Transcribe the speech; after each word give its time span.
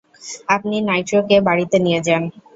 আপনি 0.55 0.75
নাইট্রোকে 0.81 1.37
বাড়িতে 1.47 1.77
নিয়ে 1.85 1.99
যান? 2.07 2.23